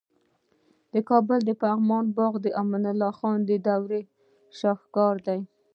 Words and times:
د 0.93 0.95
کابل 1.09 1.39
د 1.45 1.51
پغمان 1.61 2.05
باغونه 2.17 2.41
د 2.45 2.47
امان 2.61 2.83
الله 2.91 3.11
خان 3.19 3.37
د 3.49 3.51
دورې 3.65 4.01
شاهکار 4.59 5.15
دي 5.27 5.39